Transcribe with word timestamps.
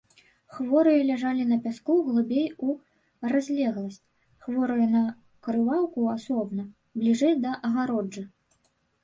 Хворыя 0.59 1.01
ляжалі 1.09 1.43
на 1.49 1.57
пяску 1.65 1.97
глыбей 2.07 2.47
у 2.67 2.75
разлегласць, 3.33 4.01
хворыя 4.47 4.87
на 4.95 5.03
крываўку 5.49 6.09
асобна, 6.17 6.67
бліжэй 6.99 7.35
да 7.47 7.51
агароджы. 7.71 8.27